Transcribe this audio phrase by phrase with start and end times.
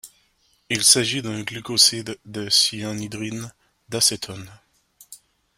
[0.71, 3.53] Il s'agit d'un glucoside de cyanhydrine
[3.87, 4.49] d'acétone.